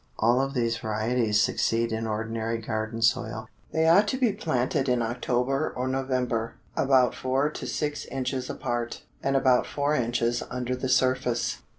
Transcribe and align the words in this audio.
All 0.17 0.41
of 0.41 0.55
these 0.55 0.77
varieties 0.77 1.39
succeed 1.39 1.91
in 1.91 2.07
ordinary 2.07 2.57
garden 2.57 3.03
soil. 3.03 3.47
They 3.71 3.87
ought 3.87 4.07
to 4.07 4.17
be 4.17 4.33
planted 4.33 4.89
in 4.89 5.03
October 5.03 5.71
or 5.75 5.87
November, 5.87 6.55
about 6.75 7.13
four 7.13 7.51
to 7.51 7.67
six 7.67 8.05
inches 8.05 8.49
apart, 8.49 9.03
and 9.21 9.35
about 9.35 9.67
four 9.67 9.93
inches 9.93 10.41
under 10.49 10.75
the 10.75 10.89
surface. 10.89 11.59